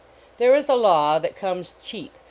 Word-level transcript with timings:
Then 0.37 0.51
19 0.53 0.73
a 0.75 0.75
law 0.77 1.19
that 1.19 1.35
COmeS 1.35 1.75
cheap. 1.83 2.17